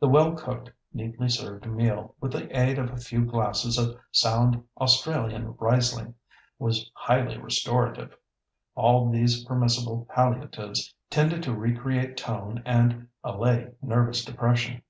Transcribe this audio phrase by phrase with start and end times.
[0.00, 4.62] The well cooked, neatly served meal, with the aid of a few glasses of sound
[4.78, 6.12] Australian Reisling,
[6.58, 8.14] was highly restorative.
[8.74, 14.82] All these permissible palliatives tended to recreate tone and allay nervous depression.